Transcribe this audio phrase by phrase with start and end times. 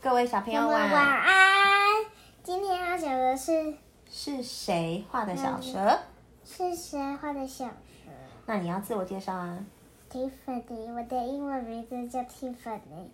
[0.00, 1.32] 各位小朋友晚晚安。
[2.42, 3.74] 今天要讲的是
[4.10, 5.96] 是谁画的小蛇？
[6.44, 7.72] 是谁画的小蛇？
[8.46, 9.64] 那你要自我介绍啊。
[10.10, 13.08] ？Tiffany，我的英文名字叫 Tiffany，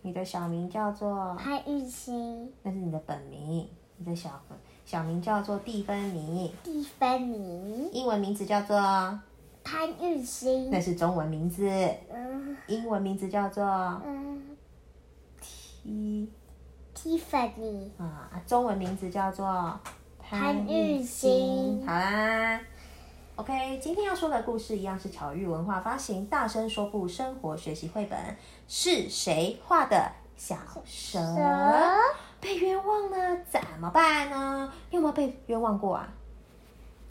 [0.00, 3.68] 你的小名叫做，潘玉欣，那是你的本名。
[3.96, 4.40] 你的小
[4.86, 8.76] 小名叫做蒂芬妮，蒂芬妮，英文名字叫做，
[9.62, 11.68] 潘玉欣那，是中文名字，
[12.10, 12.56] 嗯。
[12.66, 13.64] 英文名字叫做？
[14.06, 14.42] 嗯
[18.46, 19.78] 中文名字叫做
[20.18, 22.60] 潘玉欣好啦
[23.36, 28.18] ，OK，今天要说的故事一样是巧遇文化发行《大声说不生活学习绘本》，
[28.68, 31.18] 是谁画的小蛇？
[31.18, 31.98] 蛇
[32.40, 34.72] 被冤枉了怎么办呢？
[34.90, 36.08] 你有没有被冤枉过啊？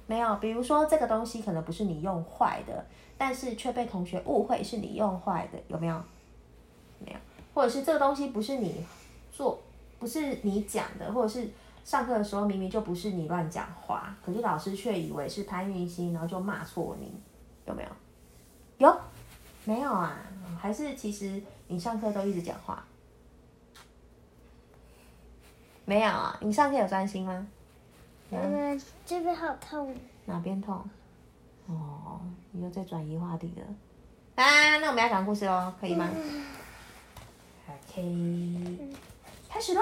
[0.06, 2.86] 没有，比如说这个东西可能不是你用坏的，
[3.18, 6.02] 但是却被同学误会是你用坏的，有没有？
[7.00, 7.18] 没有，
[7.54, 8.86] 或者是这个东西不是你
[9.32, 9.62] 做，
[10.00, 11.48] 不是你讲的，或者是
[11.86, 17.12] 上课的时候明明就不是你乱讲话，可是老师却以为是潘玉欣，然后就骂错你，
[17.66, 18.88] 有没有？
[18.88, 18.98] 有，
[19.66, 20.18] 没有啊？
[20.60, 22.84] 还是其实你上课都一直讲话？
[25.86, 26.38] 没有啊？
[26.42, 27.48] 你上课有专心吗？
[28.32, 29.94] 嗯，这边好痛。
[30.26, 30.84] 哪边痛？
[31.68, 32.20] 哦，
[32.52, 34.44] 你又在转移话题了。
[34.44, 36.10] 啊，那我们要讲故事喽，可以吗
[37.94, 38.80] ？OK，
[39.50, 39.82] 开始喽。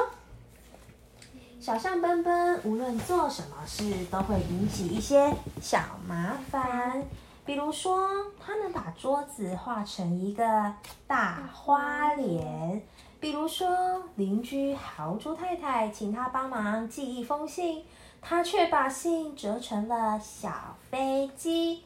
[1.62, 7.06] 小象奔奔无论做什么事都会引起一些小麻烦，
[7.46, 8.10] 比如说，
[8.40, 10.74] 他能把桌子画成一个
[11.08, 12.82] 大花脸；
[13.20, 17.86] 比如说，邻居豪猪太太请他帮忙寄一封信，
[18.22, 21.84] 他却把信折成了小飞机；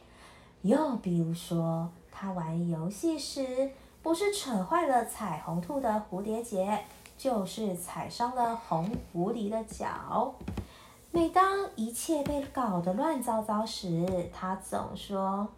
[0.62, 3.72] 又比如说，他玩游戏时
[4.06, 6.84] 不是扯坏了彩虹兔的蝴蝶结，
[7.18, 10.32] 就是踩伤了红狐狸的脚。
[11.10, 15.48] 每当一切被搞得乱糟糟时，他总说：“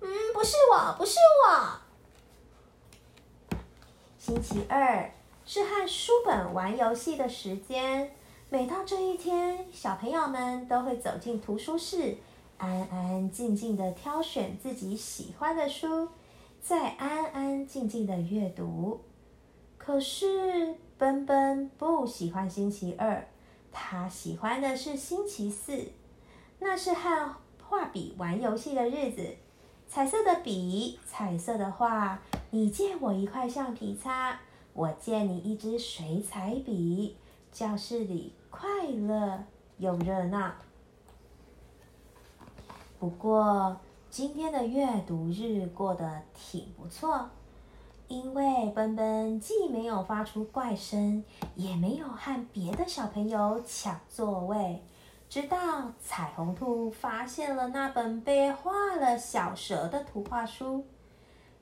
[0.00, 3.58] 嗯，不是我，不是我。”
[4.18, 5.12] 星期二
[5.44, 8.10] 是和书本玩游戏的时间。
[8.48, 12.16] 每到这一天，小朋友们都会走进图书室，
[12.56, 16.08] 安安静静的挑选自己喜欢的书，
[16.64, 19.02] 再安安静静的阅读。
[19.76, 23.28] 可是奔奔不喜欢星期二，
[23.70, 25.90] 他喜欢的是星期四，
[26.60, 29.36] 那是和画笔玩游戏的日子。
[29.86, 34.40] 彩色的笔，彩色的画，你借我一块橡皮擦，
[34.72, 37.18] 我借你一支水彩笔。
[37.52, 39.44] 教室里快乐
[39.76, 40.54] 又热闹。
[42.98, 43.78] 不过
[44.14, 47.28] 今天的阅读日过得挺不错，
[48.06, 51.24] 因为奔奔既没有发出怪声，
[51.56, 54.80] 也没有和别的小朋友抢座位。
[55.28, 55.58] 直到
[56.00, 60.86] 彩虹兔发现了那本被画了小蛇的图画书，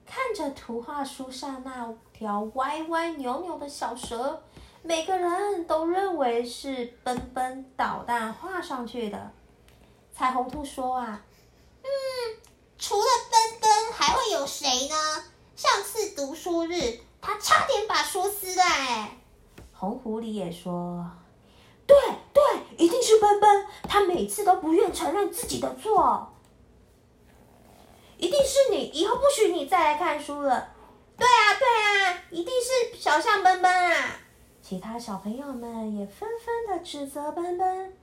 [0.04, 4.42] 看着图画书上那条歪歪扭扭的小蛇，
[4.82, 9.30] 每个人都认为是奔奔捣蛋画上去的。
[10.12, 11.24] 彩虹兔说：“啊，
[11.82, 11.88] 嗯
[16.52, 19.16] 次读书日，他差点把书撕了哎。
[19.72, 21.10] 红狐狸也说
[21.88, 21.96] ：“对
[22.34, 22.42] 对，
[22.76, 26.30] 一定是奔奔，他每次都不愿承认自己的错。
[28.18, 30.68] 一定是你，以后不许你再来看书了。”
[31.16, 34.16] 对啊，对啊，一定是小象奔奔啊！
[34.60, 37.96] 其他小朋友们也纷纷的指责奔奔。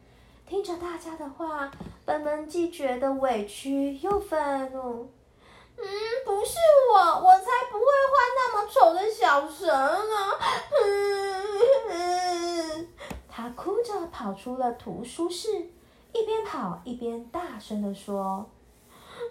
[0.47, 1.69] 听着大家的话，
[2.03, 5.11] 奔奔既觉得委屈又愤怒。
[5.81, 5.85] 嗯，
[6.25, 6.57] 不是
[6.91, 10.37] 我，我才不会画那么丑的小蛇呢。
[11.89, 12.87] 嗯，
[13.29, 15.71] 他哭着跑出了图书室，
[16.13, 18.49] 一边跑一边大声的说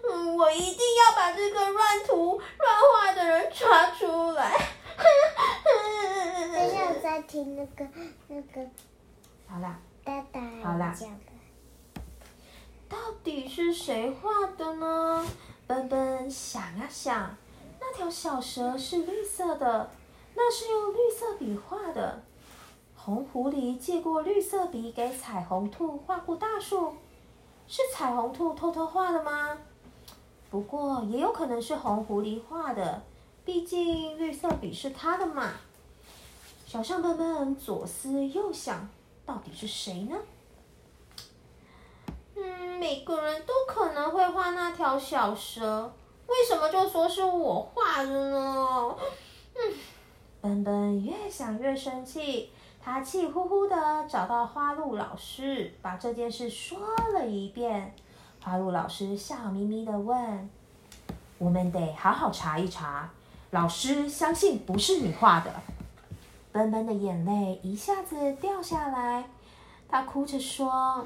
[0.09, 4.57] 嗯，我一定要把这个乱涂乱画的人抓出来。
[4.97, 7.85] 等一下，我在听那个
[8.27, 8.67] 那个
[9.47, 10.95] ：“好啦，大大好啦。
[12.87, 15.25] 到底是谁画的呢？”
[15.69, 17.37] 奔奔想啊想，
[17.79, 19.91] 那条小蛇是绿色的，
[20.33, 22.23] 那是用绿色笔画的。
[22.95, 26.95] 红狐狸借过绿色笔给彩虹兔画过大树，
[27.67, 29.59] 是彩虹兔偷偷画的吗？
[30.49, 33.03] 不过也有可能是红狐狸画的，
[33.45, 35.51] 毕竟绿色笔是他的嘛。
[36.65, 38.89] 小象笨笨左思右想，
[39.23, 40.17] 到底是谁呢？
[42.79, 45.93] 每个人都可能会画那条小蛇，
[46.27, 48.95] 为什么就说是我画的呢？
[49.53, 49.73] 嗯，
[50.39, 52.49] 笨笨越想越生气，
[52.81, 56.79] 他气呼呼的找到花鹿老师，把这件事说
[57.13, 57.93] 了一遍。
[58.41, 60.49] 花鹿老师笑眯眯的问
[61.37, 63.11] ：“我们得好好查一查，
[63.51, 65.51] 老师相信不是你画的。”
[66.53, 69.29] 笨笨的眼泪一下子掉下来，
[69.89, 71.05] 他哭着说：“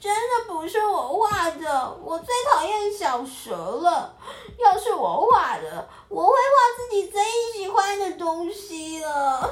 [0.00, 4.14] 真的不是我画的，我最讨厌小蛇了。
[4.58, 6.36] 要是我画的，我会画
[6.76, 7.22] 自己最
[7.52, 9.50] 喜欢的东西了。”，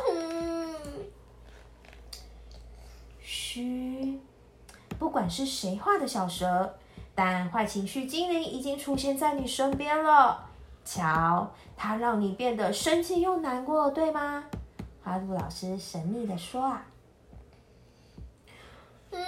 [3.21, 4.21] 嘘，
[4.99, 6.77] 不管是谁画的小蛇，
[7.15, 10.47] 但坏情绪精灵已经出现在你身边了。
[10.85, 14.45] 瞧，它让你变得生气又难过，对吗？
[15.03, 16.87] 花鹿老师神秘的说：“啊，
[19.11, 19.25] 嗯，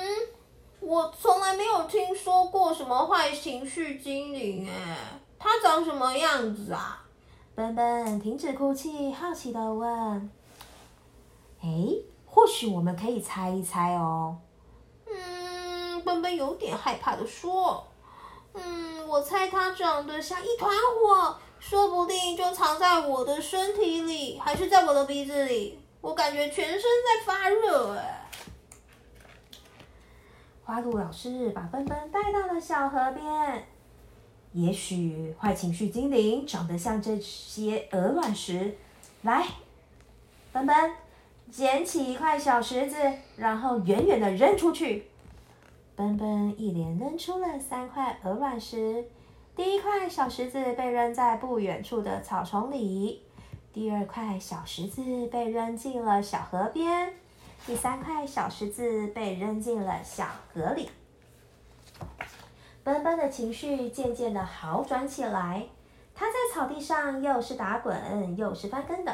[0.89, 4.97] 我从来没有听说过什么坏情绪精灵，哎，
[5.39, 7.05] 它长什么样子啊？”
[7.55, 10.31] 笨笨停止哭泣，好奇的问
[11.61, 11.69] ：“哎，
[12.25, 14.39] 或许我们可以猜一猜哦。”
[15.07, 17.87] 嗯，笨笨有点害怕的说
[18.55, 25.79] ：“嗯，我猜它长得像一团火。”说不定就藏在我的身体里，还是在我的鼻子里。
[26.01, 28.18] 我感觉全身在发热哎。
[30.69, 33.65] 花鹿老师把奔奔带到了小河边。
[34.53, 38.77] 也许坏情绪精灵长得像这些鹅卵石。
[39.23, 39.47] 来，
[40.53, 40.93] 奔奔，
[41.51, 42.99] 捡起一块小石子，
[43.39, 45.07] 然后远远的扔出去。
[45.97, 49.03] 奔奔一连扔出了三块鹅卵石。
[49.57, 53.23] 第一块小石子被扔在不远处的草丛里，
[53.73, 57.15] 第二块小石子被扔进了小河边，
[57.67, 60.91] 第三块小石子被扔进了小河里。
[62.83, 65.67] 奔奔的情绪渐渐的好转起来，
[66.15, 69.13] 他在草地上又是打滚又是翻跟斗，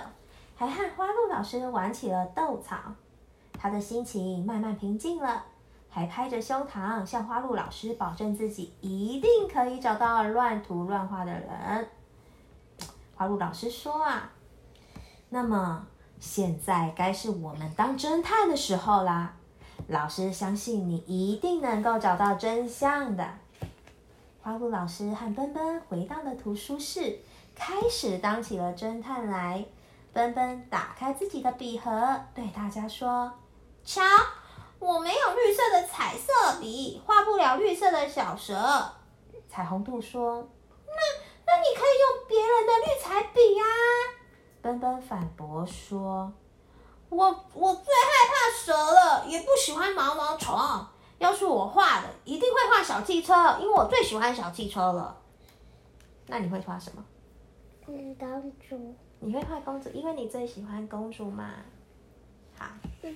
[0.54, 2.76] 还和花鹿老师玩起了斗草。
[3.58, 5.46] 他的心情慢慢平静了。
[5.94, 11.88] 还拍着胸膛向花鹿老师保证自己一定可以找到乱涂乱画的人。
[13.14, 14.28] 花鹿老师说：“啊，
[15.28, 15.86] 那么
[16.20, 19.34] 现在该是我们当侦探的时候啦。
[19.88, 23.26] 老师相信你一定能够找到真相的。”
[24.42, 27.18] 花鹿老师和奔奔回到了图书室，
[27.54, 29.64] 开始当起了侦探来。
[30.12, 33.32] 奔奔打开自己的笔盒，对大家说
[33.84, 34.02] ：“瞧。”
[34.80, 38.92] 我没有绿色的彩色笔，画不了绿色的小蛇。
[39.48, 40.46] 彩虹兔说
[40.84, 40.92] ：“那
[41.46, 43.64] 那你可以用别人的绿彩笔呀。”
[44.64, 46.32] 奔奔反驳说
[47.10, 50.58] ：“我我最害怕蛇了，也不喜欢毛毛虫。
[51.18, 55.14] 要是我画的，一定会画小汽车，因为我最喜欢小汽车了。”
[56.28, 57.04] 那你会画什么？
[57.88, 58.94] 嗯，公主。
[59.20, 61.50] 你会画公主，因为你最喜欢公主嘛。
[62.56, 62.64] 好。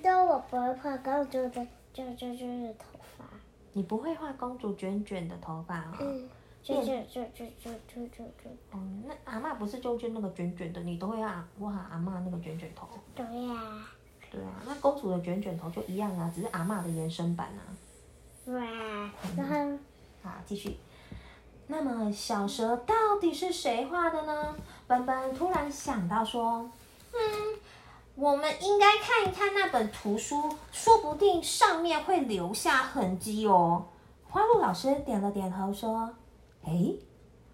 [0.03, 3.25] 但我不会画公主的，就就就是头发。
[3.73, 5.97] 你不会画公主卷卷的头发啊？
[5.99, 6.29] 嗯，
[6.61, 8.49] 就是，就，就，就，就，就，就。
[8.71, 12.87] 哦，那阿嬷不是就，就那个卷卷的，你都会让，哇，阿嬷那个卷卷头。
[13.15, 13.87] 对呀。
[14.31, 17.61] 对啊，那公主的卷卷头就一样啊，只是阿嬷的延伸版啊。
[18.53, 18.61] 哇。
[19.35, 19.79] 然后，
[20.21, 20.77] 好，继续。
[21.65, 24.55] 那么小蛇到底是谁画的呢？
[24.85, 26.69] 本本突然想到说，
[27.13, 27.59] 嗯，
[28.13, 33.87] 我们应该看一看那本图书，说不定上面会留下痕迹哦。
[34.29, 36.13] 花露老师点了点头说。
[36.63, 36.93] 哎，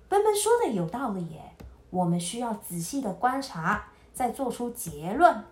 [0.10, 1.56] 奔奔说的有道理耶，
[1.90, 5.44] 我们需要仔细的观察，再做出结论。”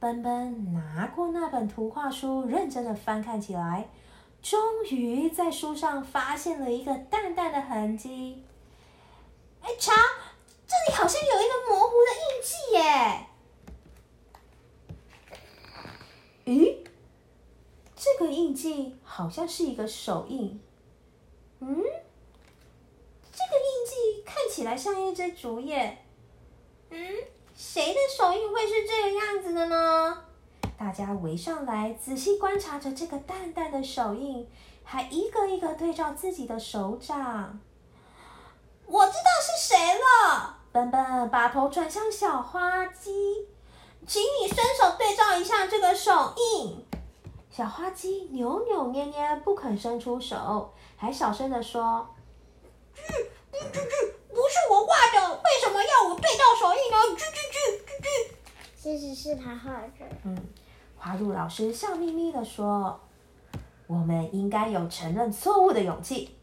[0.00, 3.88] 奔奔拿过那本图画书，认真的翻看起来，
[4.42, 8.42] 终于在书上发现了一个淡淡的痕迹。
[9.60, 9.92] 哎，瞧，
[10.66, 13.28] 这里好像有一个模糊的印记耶。
[16.46, 16.78] 咦，
[17.94, 20.60] 这个印记好像是一个手印。
[21.60, 21.68] 嗯，
[23.30, 25.98] 这个印记看起来像一只竹叶。
[26.88, 26.98] 嗯，
[27.54, 30.24] 谁的手印会是这个样子的呢？
[30.78, 34.48] 大家围上来，仔细观察着这个淡淡的手印，
[34.82, 37.60] 还一个一个对照自己的手掌。
[38.86, 40.56] 我知道是谁了。
[40.72, 43.46] 笨笨把头转向小花鸡。
[44.06, 46.82] 请你伸手对照一下这个手印。
[47.50, 52.08] 小花鸡扭扭捏捏，不肯伸出手，还小声的说
[52.96, 53.02] ：“吱
[53.52, 58.34] 吱吱吱，不是我画的，为什么要我对照手印呢？”吱吱吱吱吱。
[58.76, 60.06] 其实是他画的。
[60.24, 60.36] 嗯，
[60.96, 63.00] 花鹿老师笑眯眯的说
[63.86, 66.36] ：“我们应该有承认错误的勇气。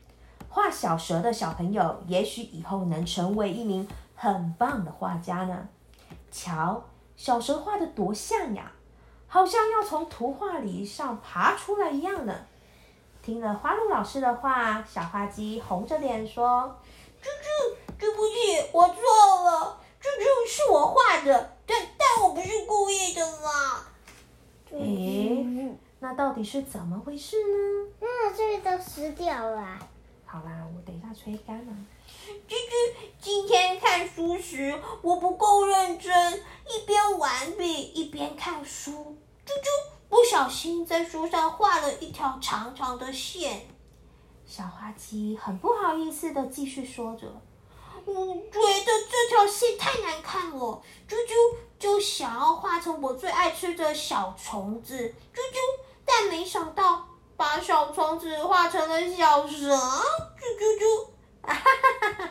[0.48, 5.68] 画小蛇的小朋友，也许以后能成为一名很棒的画家呢。
[6.32, 6.84] 瞧。”
[7.20, 8.72] 小蛇画的多像呀，
[9.28, 12.34] 好像要从图画里上爬出来一样呢。
[13.22, 16.80] 听了花鹿老师的话，小花鸡红着脸说
[17.22, 18.34] ：“猪猪，对不起，
[18.72, 18.96] 我错
[19.44, 19.78] 了。
[20.00, 23.86] 猪猪是我画的，但但我不是故意的啦。”
[24.72, 27.92] 诶，那到底是怎么回事呢？
[28.00, 29.78] 嗯，这里都湿掉了。
[30.26, 31.74] 好啦，我等一下吹干了。
[32.48, 36.34] 猪猪，今天看书时我不够认真，
[36.68, 38.94] 一边玩笔一边看书。
[39.46, 40.00] 猪猪。
[40.10, 43.68] 不小心在书上画了一条长长的线，
[44.44, 47.28] 小花鸡很不好意思的继续说着
[48.10, 54.98] ：“我觉得这条线太难看了，猪猪就想要画成我最爱吃的小虫子，
[55.34, 55.58] 猪猪，
[56.06, 59.78] 但没想到把小虫子画成了小蛇，
[60.38, 61.14] 猪猪猪，
[61.44, 62.30] 哈哈哈！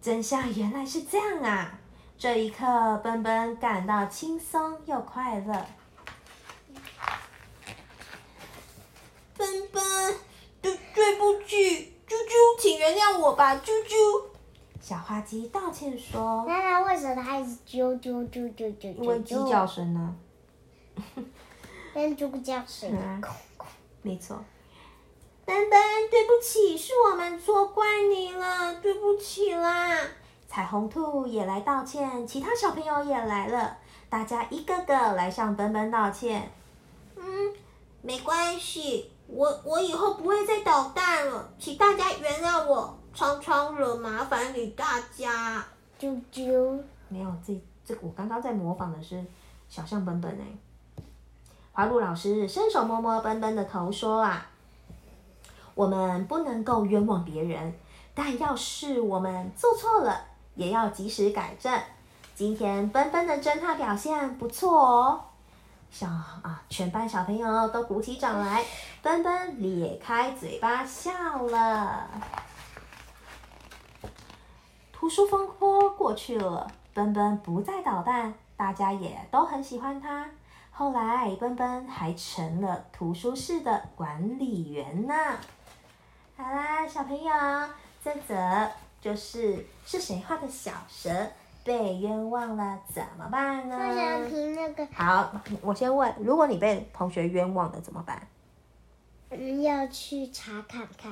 [0.00, 1.78] 真相原来是这样啊！
[2.18, 2.64] 这一刻，
[3.04, 5.66] 奔奔感到轻松又快乐。”
[9.36, 10.18] 奔奔，
[10.60, 14.19] 对对不起，猪猪，请原谅我吧，猪猪。
[14.90, 18.92] 小花鸡道歉说：“那它为什么它一直啾啾啾啾啾？
[18.96, 20.16] 因为鸡叫声呢。
[21.94, 22.90] 跟猪叫声。
[24.02, 24.36] 没错。
[25.44, 25.80] 奔奔，
[26.10, 29.96] 对不起，是我们错怪你了，对不起啦。
[30.48, 33.78] 彩虹兔也来道歉，其他小朋友也来了，
[34.08, 36.50] 大家一个个来向奔奔道歉。
[37.14, 37.22] 嗯，
[38.02, 39.12] 没关系。
[39.28, 45.64] 我我以后不会再捣蛋了，请大家原谅我，常常惹麻烦给大家。
[45.98, 49.24] 啾啾，没有这这，我刚刚在模仿的是
[49.68, 51.02] 小象本本哎。
[51.72, 54.46] 华露老师伸手摸摸奔奔的头，说啊，
[55.74, 57.74] 我们不能够冤枉别人，
[58.14, 60.24] 但要是我们做错了，
[60.54, 61.72] 也要及时改正。
[62.34, 65.20] 今天奔奔的侦探表现不错哦。
[65.90, 68.64] 小啊，全班小朋友都鼓起掌来，
[69.02, 71.10] 奔奔咧开嘴巴笑
[71.46, 72.08] 了。
[75.00, 80.28] 图书风波过去了，奔奔不再捣蛋，大家也都很喜欢他。
[80.70, 85.14] 后来，奔奔还成了图书室的管理员呢。
[86.36, 87.32] 好啦，小朋友，
[88.04, 91.10] 这则就是是谁画的小蛇？
[91.64, 93.78] 被冤枉了怎么办呢？
[93.78, 94.86] 我想听那个。
[94.92, 98.28] 好，我先问，如果你被同学冤枉了怎么办？
[99.30, 101.10] 嗯，要去查看看。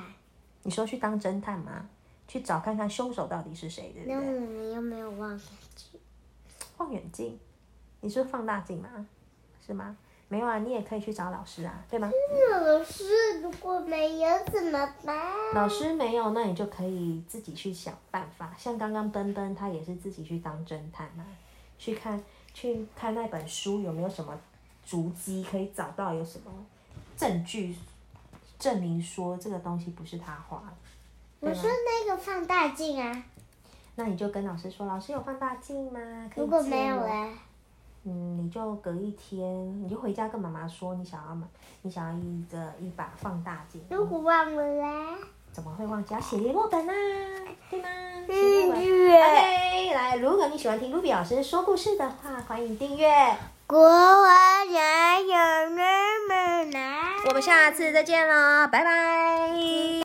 [0.62, 1.86] 你说去当侦探吗？
[2.28, 4.14] 去找看看凶手到底是谁，对不对？
[4.14, 5.40] 那我们又没有望远
[5.74, 6.00] 镜。
[6.76, 7.36] 望远镜？
[8.02, 8.88] 你是放大镜吗？
[9.66, 9.96] 是吗？
[10.30, 12.10] 没有啊，你也可以去找老师啊，对吗？
[12.50, 15.16] 老师如果没有怎么办？
[15.54, 18.54] 老师没有，那你就可以自己去想办法。
[18.58, 21.24] 像刚刚奔奔，他也是自己去当侦探嘛，
[21.78, 24.38] 去看去看那本书有没有什么
[24.84, 26.52] 足迹可以找到，有什么
[27.16, 27.74] 证据
[28.58, 30.76] 证明说这个东西不是他画的。
[31.40, 33.24] 我说那个放大镜啊。
[33.96, 36.00] 那你就跟老师说，老师有放大镜吗？
[36.36, 37.32] 如果没有嘞？
[38.04, 41.46] 嗯，你就隔一天，你就回家跟妈妈说，你想要买，
[41.82, 43.82] 你想要一个一把放大镜。
[43.90, 45.18] 如果忘了嘞？
[45.52, 46.14] 怎么会忘记？
[46.14, 46.94] 要写联络本啊，
[47.70, 47.88] 对吗？
[48.26, 49.14] 订阅。
[49.14, 53.08] OK，来，如果你喜欢听卢比老师说故事的话，欢迎订阅。
[53.66, 55.82] 国王家有妹
[56.28, 57.00] 妹来。
[57.26, 59.88] 我们下次再见喽，拜拜。